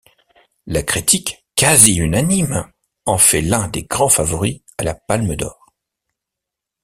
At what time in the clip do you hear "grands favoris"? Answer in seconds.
3.83-4.61